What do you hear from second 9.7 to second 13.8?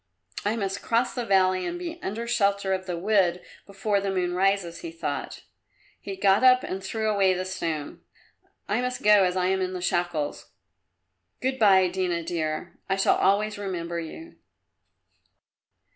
the shackles. Good bye, Dina, dear; I shall always